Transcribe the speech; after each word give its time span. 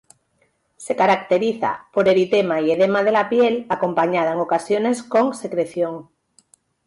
Se 0.77 0.95
caracteriza 0.95 1.85
por 1.93 2.09
eritema 2.09 2.59
y 2.59 2.71
edema 2.71 3.03
de 3.03 3.11
la 3.11 3.29
piel 3.29 3.67
acompañada 3.69 4.31
en 4.33 4.39
ocasiones 4.39 5.03
con 5.03 5.35
secreción. 5.35 6.09